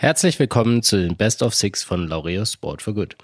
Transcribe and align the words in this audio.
Herzlich 0.00 0.38
willkommen 0.38 0.84
zu 0.84 0.96
den 0.96 1.16
Best 1.16 1.42
of 1.42 1.56
Six 1.56 1.82
von 1.82 2.06
Laureus 2.06 2.52
Sport 2.52 2.82
for 2.82 2.94
Good. 2.94 3.16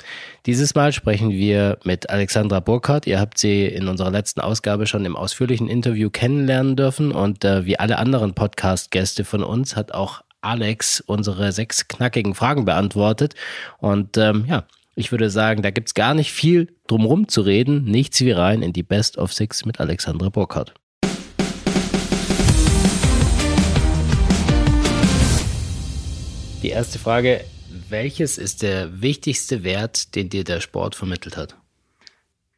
Dieses 0.45 0.75
Mal 0.75 0.93
sprechen 0.93 1.31
wir 1.31 1.79
mit 1.85 2.11
Alexandra 2.11 2.59
Burkhardt. 2.59 3.07
Ihr 3.07 3.21
habt 3.21 3.39
sie 3.39 3.65
in 3.67 3.87
unserer 3.87 4.11
letzten 4.11 4.41
Ausgabe 4.41 4.89
schon 4.89 5.05
im 5.05 5.15
ausführlichen 5.15 5.69
Interview 5.69 6.11
kennenlernen 6.11 6.75
dürfen 6.75 7.13
und 7.13 7.45
äh, 7.45 7.65
wie 7.65 7.79
alle 7.79 7.99
anderen 7.99 8.35
Podcast-Gäste 8.35 9.25
von 9.25 9.45
uns 9.45 9.77
hat 9.77 9.93
auch 9.93 10.23
Alex 10.41 11.01
unsere 11.01 11.53
sechs 11.53 11.87
knackigen 11.87 12.35
Fragen 12.35 12.65
beantwortet. 12.65 13.37
Und 13.79 14.17
ähm, 14.17 14.45
ja, 14.49 14.65
ich 14.97 15.13
würde 15.13 15.31
sagen, 15.31 15.63
da 15.63 15.71
gibt's 15.71 15.95
gar 15.95 16.15
nicht 16.15 16.33
viel 16.33 16.75
drumrum 16.89 17.29
zu 17.29 17.43
reden. 17.43 17.85
Nichts 17.85 18.21
wie 18.21 18.33
rein 18.33 18.63
in 18.63 18.73
die 18.73 18.83
Best 18.83 19.17
of 19.17 19.33
Six 19.33 19.65
mit 19.65 19.79
Alexandra 19.79 20.29
Burkhardt. 20.29 20.75
Die 26.65 26.71
erste 26.71 26.99
Frage, 26.99 27.45
welches 27.91 28.39
ist 28.39 28.63
der 28.63 29.03
wichtigste 29.03 29.65
Wert, 29.65 30.15
den 30.15 30.31
dir 30.31 30.45
der 30.45 30.63
Sport 30.63 30.95
vermittelt 30.95 31.37
hat? 31.37 31.59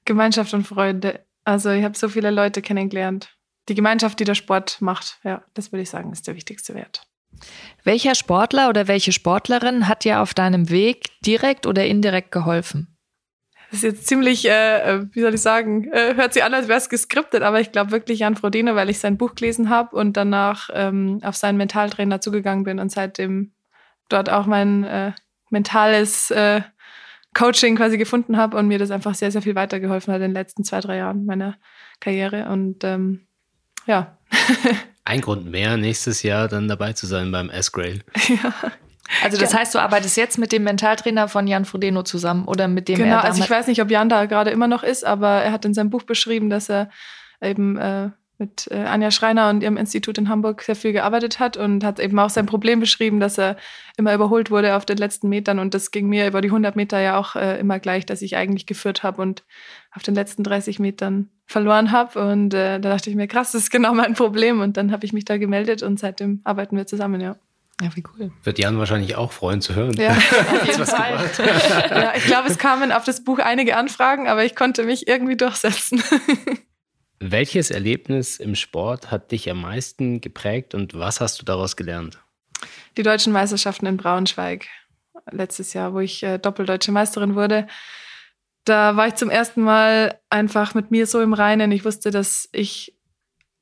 Gemeinschaft 0.04 0.54
und 0.54 0.64
Freude. 0.64 1.26
Also 1.42 1.70
ich 1.70 1.82
habe 1.82 1.98
so 1.98 2.08
viele 2.08 2.30
Leute 2.30 2.62
kennengelernt. 2.62 3.36
Die 3.68 3.74
Gemeinschaft, 3.74 4.20
die 4.20 4.24
der 4.24 4.36
Sport 4.36 4.80
macht, 4.80 5.18
ja, 5.24 5.42
das 5.54 5.72
würde 5.72 5.82
ich 5.82 5.90
sagen, 5.90 6.12
ist 6.12 6.28
der 6.28 6.36
wichtigste 6.36 6.76
Wert. 6.76 7.02
Welcher 7.82 8.14
Sportler 8.14 8.68
oder 8.68 8.86
welche 8.86 9.10
Sportlerin 9.10 9.88
hat 9.88 10.04
dir 10.04 10.20
auf 10.20 10.34
deinem 10.34 10.70
Weg 10.70 11.06
direkt 11.22 11.66
oder 11.66 11.84
indirekt 11.84 12.30
geholfen? 12.30 12.96
Das 13.72 13.80
ist 13.80 13.82
jetzt 13.82 14.06
ziemlich, 14.06 14.48
äh, 14.48 14.82
äh 14.82 15.06
wie 15.10 15.20
soll 15.20 15.34
ich 15.34 15.42
sagen, 15.42 15.90
äh, 15.90 16.14
hört 16.14 16.32
sich 16.32 16.44
an, 16.44 16.54
als 16.54 16.68
wäre 16.68 16.78
es 16.78 16.88
geskriptet, 16.88 17.42
aber 17.42 17.60
ich 17.60 17.72
glaube 17.72 17.90
wirklich 17.90 18.20
Jan 18.20 18.36
Frodeno, 18.36 18.76
weil 18.76 18.88
ich 18.88 19.00
sein 19.00 19.18
Buch 19.18 19.34
gelesen 19.34 19.68
habe 19.68 19.96
und 19.96 20.16
danach 20.16 20.70
ähm, 20.72 21.18
auf 21.24 21.34
seinen 21.34 21.56
Mentaltrainer 21.56 22.20
zugegangen 22.20 22.62
bin 22.62 22.78
und 22.78 22.92
seitdem 22.92 23.50
dort 24.08 24.30
auch 24.30 24.46
mein 24.46 24.84
äh, 24.84 25.12
mentales 25.50 26.30
äh, 26.30 26.62
Coaching 27.34 27.76
quasi 27.76 27.98
gefunden 27.98 28.36
habe 28.36 28.56
und 28.56 28.66
mir 28.66 28.78
das 28.78 28.90
einfach 28.90 29.14
sehr, 29.14 29.30
sehr 29.30 29.42
viel 29.42 29.54
weitergeholfen 29.54 30.12
hat 30.12 30.20
in 30.20 30.28
den 30.28 30.34
letzten 30.34 30.64
zwei, 30.64 30.80
drei 30.80 30.96
Jahren 30.96 31.26
meiner 31.26 31.56
Karriere. 32.00 32.48
Und 32.48 32.82
ähm, 32.84 33.26
ja. 33.86 34.18
Ein 35.04 35.20
Grund 35.20 35.46
mehr, 35.46 35.76
nächstes 35.76 36.22
Jahr 36.22 36.48
dann 36.48 36.66
dabei 36.66 36.94
zu 36.94 37.06
sein 37.06 37.30
beim 37.30 37.50
S-Grail. 37.50 38.02
Ja. 38.28 38.54
Also 39.22 39.38
das 39.38 39.52
ja. 39.52 39.60
heißt, 39.60 39.74
du 39.74 39.78
arbeitest 39.78 40.16
jetzt 40.16 40.36
mit 40.36 40.50
dem 40.50 40.64
Mentaltrainer 40.64 41.28
von 41.28 41.46
Jan 41.46 41.64
Frodeno 41.64 42.02
zusammen 42.02 42.46
oder 42.46 42.66
mit 42.66 42.88
dem 42.88 42.96
Genau, 42.96 43.18
also 43.18 43.40
ich 43.42 43.48
weiß 43.48 43.68
nicht, 43.68 43.80
ob 43.80 43.88
Jan 43.88 44.08
da 44.08 44.24
gerade 44.24 44.50
immer 44.50 44.66
noch 44.66 44.82
ist, 44.82 45.04
aber 45.04 45.28
er 45.28 45.52
hat 45.52 45.64
in 45.64 45.74
seinem 45.74 45.90
Buch 45.90 46.02
beschrieben, 46.02 46.50
dass 46.50 46.68
er 46.68 46.90
eben 47.40 47.76
äh, 47.76 48.10
mit 48.38 48.68
äh, 48.70 48.84
Anja 48.84 49.10
Schreiner 49.10 49.50
und 49.50 49.62
ihrem 49.62 49.76
Institut 49.76 50.18
in 50.18 50.28
Hamburg 50.28 50.62
sehr 50.62 50.76
viel 50.76 50.92
gearbeitet 50.92 51.38
hat 51.38 51.56
und 51.56 51.84
hat 51.84 52.00
eben 52.00 52.18
auch 52.18 52.30
sein 52.30 52.46
Problem 52.46 52.80
beschrieben, 52.80 53.20
dass 53.20 53.38
er 53.38 53.56
immer 53.96 54.14
überholt 54.14 54.50
wurde 54.50 54.76
auf 54.76 54.84
den 54.84 54.98
letzten 54.98 55.28
Metern 55.28 55.58
und 55.58 55.74
das 55.74 55.90
ging 55.90 56.08
mir 56.08 56.26
über 56.26 56.40
die 56.40 56.48
100 56.48 56.76
Meter 56.76 57.00
ja 57.00 57.16
auch 57.16 57.36
äh, 57.36 57.58
immer 57.58 57.78
gleich, 57.78 58.04
dass 58.04 58.22
ich 58.22 58.36
eigentlich 58.36 58.66
geführt 58.66 59.02
habe 59.02 59.22
und 59.22 59.44
auf 59.92 60.02
den 60.02 60.14
letzten 60.14 60.42
30 60.42 60.78
Metern 60.78 61.30
verloren 61.46 61.92
habe 61.92 62.30
und 62.30 62.52
äh, 62.52 62.78
da 62.78 62.90
dachte 62.90 63.08
ich 63.08 63.16
mir, 63.16 63.26
krass, 63.26 63.52
das 63.52 63.62
ist 63.62 63.70
genau 63.70 63.94
mein 63.94 64.14
Problem 64.14 64.60
und 64.60 64.76
dann 64.76 64.92
habe 64.92 65.06
ich 65.06 65.12
mich 65.12 65.24
da 65.24 65.38
gemeldet 65.38 65.82
und 65.82 65.98
seitdem 65.98 66.40
arbeiten 66.44 66.76
wir 66.76 66.86
zusammen, 66.86 67.20
ja. 67.20 67.36
Ja, 67.82 67.94
wie 67.94 68.02
cool. 68.14 68.32
Wird 68.42 68.58
Jan 68.58 68.78
wahrscheinlich 68.78 69.16
auch 69.16 69.32
freuen 69.32 69.60
zu 69.60 69.74
hören. 69.74 69.94
Ja, 69.98 70.12
auf 70.16 70.66
jeden 70.66 70.86
Fall. 70.86 71.30
ja, 71.90 72.12
ich 72.16 72.24
glaube, 72.24 72.48
es 72.48 72.56
kamen 72.56 72.90
auf 72.90 73.04
das 73.04 73.22
Buch 73.22 73.38
einige 73.38 73.76
Anfragen, 73.76 74.28
aber 74.28 74.44
ich 74.46 74.56
konnte 74.56 74.84
mich 74.84 75.08
irgendwie 75.08 75.36
durchsetzen. 75.36 76.02
Welches 77.30 77.72
Erlebnis 77.72 78.36
im 78.36 78.54
Sport 78.54 79.10
hat 79.10 79.32
dich 79.32 79.50
am 79.50 79.60
meisten 79.60 80.20
geprägt 80.20 80.74
und 80.74 80.94
was 80.94 81.20
hast 81.20 81.40
du 81.40 81.44
daraus 81.44 81.74
gelernt? 81.74 82.20
Die 82.96 83.02
deutschen 83.02 83.32
Meisterschaften 83.32 83.86
in 83.86 83.96
Braunschweig 83.96 84.68
letztes 85.32 85.72
Jahr, 85.72 85.92
wo 85.92 85.98
ich 85.98 86.22
äh, 86.22 86.38
doppeldeutsche 86.38 86.92
Meisterin 86.92 87.34
wurde. 87.34 87.66
Da 88.64 88.96
war 88.96 89.08
ich 89.08 89.16
zum 89.16 89.28
ersten 89.28 89.62
Mal 89.62 90.20
einfach 90.30 90.74
mit 90.74 90.92
mir 90.92 91.08
so 91.08 91.20
im 91.20 91.32
Reinen. 91.32 91.72
Ich 91.72 91.84
wusste, 91.84 92.12
dass 92.12 92.48
ich 92.52 92.94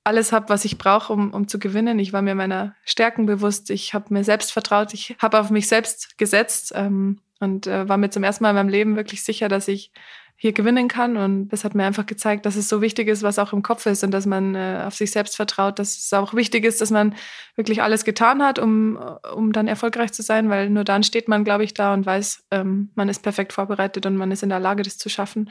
alles 0.03 0.33
habe, 0.33 0.51
was 0.51 0.67
ich 0.67 0.77
brauche, 0.77 1.11
um, 1.11 1.33
um 1.33 1.49
zu 1.49 1.59
gewinnen. 1.59 1.99
Ich 1.99 2.13
war 2.13 2.21
mir 2.21 2.35
meiner 2.35 2.77
Stärken 2.85 3.25
bewusst. 3.25 3.71
Ich 3.71 3.95
habe 3.95 4.13
mir 4.13 4.25
selbst 4.25 4.53
vertraut. 4.53 4.93
Ich 4.93 5.17
habe 5.21 5.41
auf 5.41 5.49
mich 5.49 5.69
selbst 5.69 6.19
gesetzt 6.19 6.73
ähm, 6.75 7.21
und 7.41 7.67
äh, 7.67 7.89
war 7.89 7.97
mir 7.97 8.11
zum 8.11 8.25
ersten 8.25 8.45
Mal 8.45 8.51
in 8.51 8.57
meinem 8.57 8.69
Leben 8.69 8.97
wirklich 8.97 9.25
sicher, 9.25 9.49
dass 9.49 9.69
ich 9.69 9.91
hier 10.37 10.53
gewinnen 10.53 10.89
kann. 10.89 11.17
Und 11.17 11.49
das 11.49 11.65
hat 11.65 11.75
mir 11.75 11.85
einfach 11.85 12.07
gezeigt, 12.07 12.47
dass 12.47 12.57
es 12.57 12.69
so 12.69 12.81
wichtig 12.81 13.09
ist, 13.09 13.23
was 13.23 13.39
auch 13.39 13.53
im 13.53 13.63
Kopf 13.63 13.87
ist 13.87 14.03
und 14.05 14.11
dass 14.11 14.27
man 14.27 14.55
äh, 14.55 14.83
auf 14.87 14.95
sich 14.95 15.11
selbst 15.11 15.37
vertraut, 15.37 15.79
dass 15.79 15.97
es 15.97 16.13
auch 16.13 16.35
wichtig 16.35 16.65
ist, 16.65 16.81
dass 16.81 16.91
man 16.91 17.15
wirklich 17.57 17.83
alles 17.83 18.05
getan 18.05 18.43
hat, 18.43 18.59
um, 18.59 18.99
um 19.35 19.53
dann 19.53 19.69
erfolgreich 19.69 20.13
zu 20.13 20.23
sein, 20.23 20.51
weil 20.51 20.71
nur 20.71 20.85
dann 20.85 21.03
steht 21.03 21.29
man, 21.29 21.45
glaube 21.45 21.65
ich, 21.65 21.75
da 21.75 21.95
und 21.95 22.05
weiß, 22.05 22.45
ähm, 22.51 22.91
man 22.95 23.09
ist 23.09 23.23
perfekt 23.23 23.53
vorbereitet 23.53 24.07
und 24.07 24.17
man 24.17 24.31
ist 24.33 24.43
in 24.43 24.49
der 24.49 24.61
Lage, 24.61 24.83
das 24.83 24.99
zu 24.99 25.09
schaffen. 25.09 25.51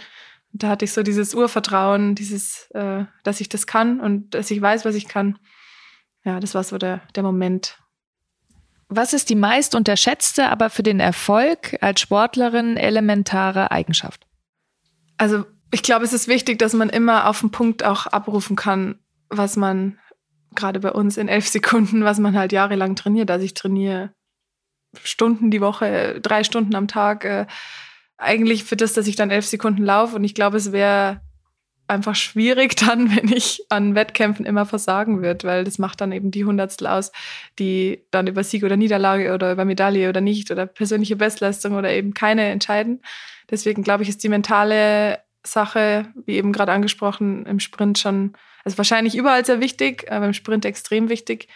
Und 0.51 0.63
da 0.63 0.69
hatte 0.69 0.85
ich 0.85 0.93
so 0.93 1.01
dieses 1.01 1.33
Urvertrauen, 1.33 2.15
dieses, 2.15 2.69
äh, 2.71 3.05
dass 3.23 3.41
ich 3.41 3.49
das 3.49 3.65
kann 3.65 3.99
und 3.99 4.35
dass 4.35 4.51
ich 4.51 4.61
weiß, 4.61 4.85
was 4.85 4.95
ich 4.95 5.07
kann. 5.07 5.39
Ja, 6.25 6.39
das 6.39 6.55
war 6.55 6.63
so 6.63 6.77
der, 6.77 7.01
der 7.15 7.23
Moment, 7.23 7.77
was 8.89 9.13
ist 9.13 9.29
die 9.29 9.35
meist 9.35 9.73
unterschätzte, 9.73 10.49
aber 10.49 10.69
für 10.69 10.83
den 10.83 10.99
Erfolg 10.99 11.77
als 11.81 12.01
Sportlerin 12.01 12.77
elementare 12.77 13.71
Eigenschaft? 13.71 14.27
Also 15.17 15.45
ich 15.71 15.83
glaube, 15.83 16.05
es 16.05 16.13
ist 16.13 16.27
wichtig, 16.27 16.59
dass 16.59 16.73
man 16.73 16.89
immer 16.89 17.27
auf 17.27 17.39
den 17.39 17.51
Punkt 17.51 17.83
auch 17.83 18.05
abrufen 18.07 18.55
kann, 18.55 18.99
was 19.29 19.55
man 19.55 19.97
gerade 20.55 20.79
bei 20.79 20.91
uns 20.91 21.17
in 21.17 21.27
elf 21.27 21.47
Sekunden, 21.49 22.03
was 22.03 22.19
man 22.19 22.37
halt 22.37 22.51
jahrelang 22.51 22.95
trainiert. 22.95 23.31
Also 23.31 23.45
ich 23.45 23.53
trainiere 23.53 24.11
Stunden 25.03 25.49
die 25.49 25.61
Woche, 25.61 26.19
drei 26.21 26.43
Stunden 26.43 26.75
am 26.75 26.87
Tag. 26.87 27.25
Äh, 27.25 27.47
eigentlich 28.17 28.63
für 28.63 28.75
das, 28.75 28.93
dass 28.93 29.07
ich 29.07 29.15
dann 29.15 29.31
elf 29.31 29.45
Sekunden 29.45 29.83
laufe. 29.83 30.15
Und 30.15 30.23
ich 30.23 30.35
glaube, 30.35 30.57
es 30.57 30.71
wäre 30.71 31.21
einfach 31.87 32.15
schwierig 32.15 32.75
dann, 32.85 33.15
wenn 33.15 33.29
ich 33.29 33.65
an 33.69 33.95
Wettkämpfen 33.95 34.45
immer 34.45 34.65
versagen 34.65 35.21
wird, 35.21 35.43
weil 35.43 35.63
das 35.63 35.79
macht 35.79 36.01
dann 36.01 36.11
eben 36.11 36.31
die 36.31 36.45
Hundertstel 36.45 36.87
aus, 36.87 37.11
die 37.59 38.05
dann 38.11 38.27
über 38.27 38.43
Sieg 38.43 38.63
oder 38.63 38.77
Niederlage 38.77 39.33
oder 39.33 39.51
über 39.51 39.65
Medaille 39.65 40.09
oder 40.09 40.21
nicht 40.21 40.51
oder 40.51 40.65
persönliche 40.65 41.15
Bestleistung 41.15 41.75
oder 41.75 41.91
eben 41.91 42.13
keine 42.13 42.43
entscheiden. 42.45 43.01
Deswegen 43.49 43.83
glaube 43.83 44.03
ich, 44.03 44.09
ist 44.09 44.23
die 44.23 44.29
mentale 44.29 45.19
Sache, 45.45 46.07
wie 46.25 46.35
eben 46.35 46.53
gerade 46.53 46.71
angesprochen, 46.71 47.45
im 47.45 47.59
Sprint 47.59 47.99
schon, 47.99 48.33
also 48.63 48.77
wahrscheinlich 48.77 49.15
überall 49.15 49.45
sehr 49.45 49.59
wichtig, 49.59 50.11
aber 50.11 50.25
im 50.25 50.33
Sprint 50.33 50.65
extrem 50.65 51.09
wichtig. 51.09 51.47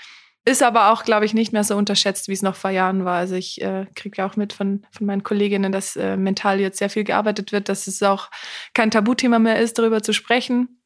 Ist 0.46 0.64
aber 0.64 0.94
auch, 0.94 1.03
glaube 1.03 1.25
ich, 1.25 1.34
nicht 1.34 1.52
mehr 1.52 1.66
so 1.66 1.75
unterschätzt, 1.75 2.30
wie 2.30 2.34
es 2.34 2.42
noch 2.42 2.56
vor 2.56 2.70
Jahren 2.70 3.03
war. 3.03 3.18
Also 3.18 3.36
ich 3.36 3.62
äh, 3.62 3.86
kriege 3.96 4.20
ja 4.20 4.25
auch 4.25 4.38
mit 4.38 4.53
von, 4.53 4.86
von 4.92 5.06
meinen 5.06 5.24
Kolleginnen, 5.24 5.74
dass 5.74 5.98
äh, 5.98 6.16
mental 6.16 6.62
jetzt 6.62 6.80
sehr 6.80 6.90
viel 6.90 7.03
gearbeitet 7.03 7.52
wird, 7.52 7.68
dass 7.68 7.86
es 7.88 8.02
auch 8.02 8.30
kein 8.74 8.90
Tabuthema 8.90 9.40
mehr 9.40 9.59
ist, 9.59 9.78
darüber 9.78 10.02
zu 10.02 10.14
sprechen. 10.14 10.81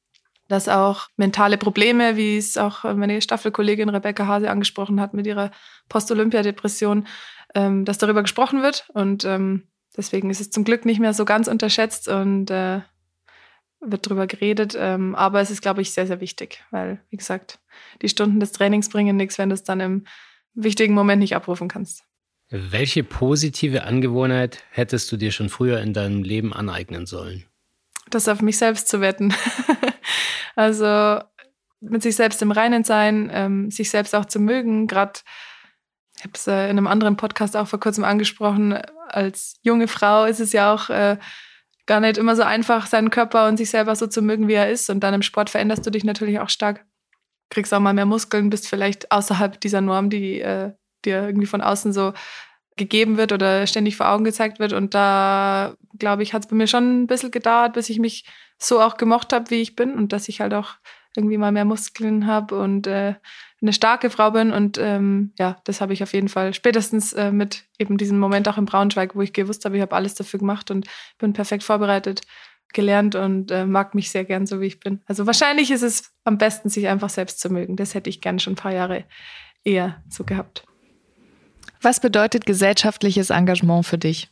Dass 0.47 0.67
auch 0.67 1.09
mentale 1.15 1.59
Probleme, 1.59 2.17
wie 2.17 2.37
es 2.37 2.57
auch 2.57 2.83
meine 2.95 3.21
Staffelkollegin 3.21 3.89
Rebecca 3.89 4.25
Hase 4.25 4.49
angesprochen 4.49 4.99
hat 4.99 5.13
mit 5.13 5.27
ihrer 5.27 5.51
Post-Olympia-Depression, 5.89 7.05
ähm, 7.53 7.85
dass 7.85 7.99
darüber 7.99 8.23
gesprochen 8.23 8.63
wird. 8.63 8.89
Und 8.93 9.25
ähm, 9.25 9.67
Deswegen 9.95 10.29
ist 10.29 10.41
es 10.41 10.49
zum 10.49 10.63
Glück 10.63 10.85
nicht 10.85 10.99
mehr 10.99 11.13
so 11.13 11.25
ganz 11.25 11.47
unterschätzt 11.47 12.07
und 12.07 12.49
äh, 12.49 12.81
wird 13.81 14.07
drüber 14.07 14.27
geredet. 14.27 14.75
Ähm, 14.77 15.15
aber 15.15 15.41
es 15.41 15.51
ist, 15.51 15.61
glaube 15.61 15.81
ich, 15.81 15.91
sehr, 15.91 16.07
sehr 16.07 16.21
wichtig, 16.21 16.63
weil, 16.71 17.01
wie 17.09 17.17
gesagt, 17.17 17.59
die 18.01 18.09
Stunden 18.09 18.39
des 18.39 18.51
Trainings 18.51 18.89
bringen 18.89 19.17
nichts, 19.17 19.37
wenn 19.37 19.49
du 19.49 19.55
es 19.55 19.63
dann 19.63 19.79
im 19.79 20.05
wichtigen 20.53 20.93
Moment 20.93 21.19
nicht 21.19 21.35
abrufen 21.35 21.67
kannst. 21.67 22.03
Welche 22.49 23.03
positive 23.03 23.83
Angewohnheit 23.83 24.63
hättest 24.71 25.11
du 25.11 25.17
dir 25.17 25.31
schon 25.31 25.49
früher 25.49 25.79
in 25.79 25.93
deinem 25.93 26.23
Leben 26.23 26.53
aneignen 26.53 27.05
sollen? 27.05 27.45
Das 28.09 28.27
auf 28.27 28.41
mich 28.41 28.57
selbst 28.57 28.89
zu 28.89 28.99
wetten. 28.99 29.33
also 30.55 31.19
mit 31.79 32.03
sich 32.03 32.15
selbst 32.15 32.41
im 32.41 32.51
Reinen 32.51 32.83
sein, 32.83 33.29
ähm, 33.33 33.71
sich 33.71 33.89
selbst 33.89 34.13
auch 34.13 34.25
zu 34.25 34.39
mögen, 34.39 34.87
gerade 34.87 35.19
ich 36.21 36.25
habe 36.25 36.33
es 36.35 36.45
äh, 36.45 36.65
in 36.65 36.77
einem 36.77 36.85
anderen 36.85 37.17
Podcast 37.17 37.57
auch 37.57 37.67
vor 37.67 37.79
kurzem 37.79 38.03
angesprochen, 38.03 38.77
als 39.07 39.55
junge 39.63 39.87
Frau 39.87 40.25
ist 40.25 40.39
es 40.39 40.53
ja 40.53 40.71
auch 40.71 40.91
äh, 40.91 41.17
gar 41.87 41.99
nicht 41.99 42.19
immer 42.19 42.35
so 42.35 42.43
einfach, 42.43 42.85
seinen 42.85 43.09
Körper 43.09 43.47
und 43.47 43.57
sich 43.57 43.71
selber 43.71 43.95
so 43.95 44.05
zu 44.05 44.21
mögen, 44.21 44.47
wie 44.47 44.53
er 44.53 44.69
ist. 44.69 44.91
Und 44.91 44.99
dann 44.99 45.15
im 45.15 45.23
Sport 45.23 45.49
veränderst 45.49 45.83
du 45.83 45.89
dich 45.89 46.03
natürlich 46.03 46.39
auch 46.39 46.49
stark. 46.49 46.85
Kriegst 47.49 47.73
auch 47.73 47.79
mal 47.79 47.95
mehr 47.95 48.05
Muskeln, 48.05 48.51
bist 48.51 48.67
vielleicht 48.67 49.11
außerhalb 49.11 49.59
dieser 49.59 49.81
Norm, 49.81 50.11
die 50.11 50.41
äh, 50.41 50.73
dir 51.03 51.23
irgendwie 51.23 51.47
von 51.47 51.61
außen 51.61 51.91
so 51.91 52.13
gegeben 52.77 53.17
wird 53.17 53.31
oder 53.31 53.65
ständig 53.65 53.97
vor 53.97 54.07
Augen 54.07 54.23
gezeigt 54.23 54.59
wird. 54.59 54.73
Und 54.73 54.93
da, 54.93 55.73
glaube 55.97 56.21
ich, 56.21 56.35
hat 56.35 56.43
es 56.43 56.49
bei 56.49 56.55
mir 56.55 56.67
schon 56.67 57.01
ein 57.01 57.07
bisschen 57.07 57.31
gedauert, 57.31 57.73
bis 57.73 57.89
ich 57.89 57.97
mich 57.97 58.25
so 58.59 58.79
auch 58.79 58.97
gemocht 58.97 59.33
habe, 59.33 59.49
wie 59.49 59.61
ich 59.61 59.75
bin 59.75 59.95
und 59.95 60.13
dass 60.13 60.29
ich 60.29 60.39
halt 60.39 60.53
auch 60.53 60.75
irgendwie 61.15 61.37
mal 61.37 61.51
mehr 61.51 61.65
Muskeln 61.65 62.27
habe 62.27 62.59
und 62.59 62.87
äh, 62.87 63.15
eine 63.61 63.73
starke 63.73 64.09
Frau 64.09 64.31
bin. 64.31 64.51
Und 64.51 64.77
ähm, 64.77 65.33
ja, 65.37 65.57
das 65.65 65.81
habe 65.81 65.93
ich 65.93 66.03
auf 66.03 66.13
jeden 66.13 66.29
Fall 66.29 66.53
spätestens 66.53 67.13
äh, 67.13 67.31
mit 67.31 67.65
eben 67.77 67.97
diesem 67.97 68.19
Moment 68.19 68.47
auch 68.47 68.57
in 68.57 68.65
Braunschweig, 68.65 69.15
wo 69.15 69.21
ich 69.21 69.33
gewusst 69.33 69.65
habe, 69.65 69.75
ich 69.75 69.81
habe 69.81 69.95
alles 69.95 70.15
dafür 70.15 70.39
gemacht 70.39 70.71
und 70.71 70.87
bin 71.17 71.33
perfekt 71.33 71.63
vorbereitet, 71.63 72.21
gelernt 72.73 73.15
und 73.15 73.51
äh, 73.51 73.65
mag 73.65 73.93
mich 73.93 74.09
sehr 74.09 74.25
gern 74.25 74.45
so, 74.45 74.61
wie 74.61 74.67
ich 74.67 74.79
bin. 74.79 75.01
Also 75.05 75.25
wahrscheinlich 75.27 75.71
ist 75.71 75.83
es 75.83 76.13
am 76.23 76.37
besten, 76.37 76.69
sich 76.69 76.87
einfach 76.87 77.09
selbst 77.09 77.39
zu 77.39 77.49
mögen. 77.49 77.75
Das 77.75 77.93
hätte 77.93 78.09
ich 78.09 78.21
gerne 78.21 78.39
schon 78.39 78.53
ein 78.53 78.57
paar 78.57 78.73
Jahre 78.73 79.03
eher 79.63 80.01
so 80.09 80.23
gehabt. 80.23 80.65
Was 81.81 81.99
bedeutet 81.99 82.45
gesellschaftliches 82.45 83.31
Engagement 83.31 83.85
für 83.85 83.97
dich? 83.97 84.29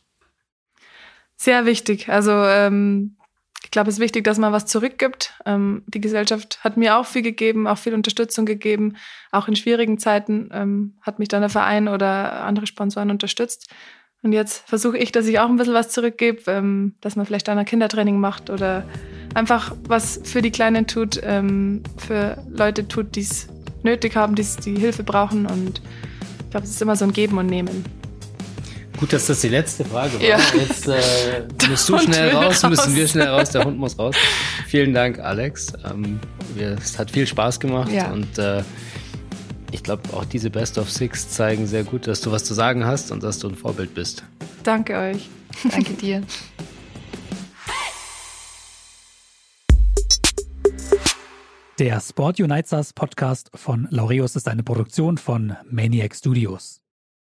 Sehr 1.36 1.66
wichtig. 1.66 2.08
Also 2.08 2.32
ähm, 2.32 3.16
ich 3.70 3.72
glaube, 3.72 3.88
es 3.88 3.98
ist 3.98 4.00
wichtig, 4.00 4.24
dass 4.24 4.36
man 4.36 4.52
was 4.52 4.66
zurückgibt. 4.66 5.32
Ähm, 5.46 5.84
die 5.86 6.00
Gesellschaft 6.00 6.58
hat 6.64 6.76
mir 6.76 6.96
auch 6.96 7.06
viel 7.06 7.22
gegeben, 7.22 7.68
auch 7.68 7.78
viel 7.78 7.94
Unterstützung 7.94 8.44
gegeben. 8.44 8.96
Auch 9.30 9.46
in 9.46 9.54
schwierigen 9.54 9.96
Zeiten 9.96 10.50
ähm, 10.52 10.94
hat 11.02 11.20
mich 11.20 11.28
dann 11.28 11.40
der 11.40 11.50
Verein 11.50 11.86
oder 11.86 12.42
andere 12.42 12.66
Sponsoren 12.66 13.12
unterstützt. 13.12 13.70
Und 14.24 14.32
jetzt 14.32 14.68
versuche 14.68 14.98
ich, 14.98 15.12
dass 15.12 15.28
ich 15.28 15.38
auch 15.38 15.48
ein 15.48 15.54
bisschen 15.54 15.74
was 15.74 15.90
zurückgebe, 15.90 16.50
ähm, 16.50 16.96
dass 17.00 17.14
man 17.14 17.26
vielleicht 17.26 17.48
ein 17.48 17.64
Kindertraining 17.64 18.18
macht 18.18 18.50
oder 18.50 18.82
einfach 19.34 19.76
was 19.84 20.20
für 20.24 20.42
die 20.42 20.50
Kleinen 20.50 20.88
tut, 20.88 21.20
ähm, 21.22 21.84
für 21.96 22.42
Leute 22.50 22.88
tut, 22.88 23.14
die 23.14 23.20
es 23.20 23.46
nötig 23.84 24.16
haben, 24.16 24.34
die 24.34 24.44
die 24.64 24.80
Hilfe 24.80 25.04
brauchen. 25.04 25.46
Und 25.46 25.80
ich 26.40 26.50
glaube, 26.50 26.64
es 26.64 26.70
ist 26.72 26.82
immer 26.82 26.96
so 26.96 27.04
ein 27.04 27.12
Geben 27.12 27.38
und 27.38 27.46
Nehmen. 27.46 27.99
Gut, 29.00 29.12
dass 29.14 29.26
das 29.26 29.40
die 29.40 29.48
letzte 29.48 29.84
Frage 29.84 30.14
war. 30.14 30.20
Ja. 30.22 30.38
Jetzt 30.54 30.86
äh, 30.86 31.46
musst 31.70 31.88
du 31.88 31.98
schnell 31.98 32.30
raus, 32.34 32.62
raus. 32.62 32.70
müssen 32.70 32.94
wir 32.94 33.08
schnell 33.08 33.28
raus, 33.28 33.48
der 33.50 33.64
Hund 33.64 33.78
muss 33.78 33.98
raus. 33.98 34.14
Vielen 34.66 34.92
Dank, 34.92 35.18
Alex. 35.18 35.72
Ähm, 35.90 36.20
wir, 36.54 36.76
es 36.80 36.98
hat 36.98 37.10
viel 37.10 37.26
Spaß 37.26 37.58
gemacht 37.60 37.90
Ja. 37.90 38.10
und 38.12 38.36
äh, 38.38 38.62
ich 39.72 39.82
glaube, 39.82 40.02
auch 40.12 40.24
diese 40.26 40.50
Best 40.50 40.76
of 40.78 40.90
Six 40.90 41.30
zeigen 41.30 41.66
sehr 41.66 41.84
gut, 41.84 42.06
dass 42.06 42.20
du 42.20 42.30
was 42.30 42.44
zu 42.44 42.52
sagen 42.54 42.84
hast 42.84 43.10
und 43.10 43.22
dass 43.22 43.38
du 43.38 43.48
ein 43.48 43.54
Vorbild 43.54 43.94
bist. 43.94 44.22
Danke 44.64 44.96
euch. 44.98 45.30
Danke 45.70 45.94
dir. 45.94 46.22
Der 51.78 51.98
Sport 52.00 52.40
Unites 52.40 52.72
Us 52.72 52.92
Podcast 52.92 53.50
von 53.54 53.88
Laureus 53.90 54.36
ist 54.36 54.46
eine 54.48 54.62
Produktion 54.62 55.16
von 55.16 55.56
Maniac 55.70 56.14
Studios. 56.14 56.82